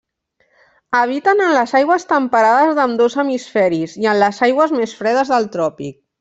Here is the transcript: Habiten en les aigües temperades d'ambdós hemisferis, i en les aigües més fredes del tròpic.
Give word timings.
Habiten 0.99 1.43
en 1.47 1.51
les 1.55 1.73
aigües 1.79 2.07
temperades 2.13 2.73
d'ambdós 2.79 3.19
hemisferis, 3.25 3.95
i 4.07 4.11
en 4.15 4.19
les 4.25 4.43
aigües 4.49 4.75
més 4.81 4.97
fredes 5.03 5.35
del 5.37 5.49
tròpic. 5.59 6.01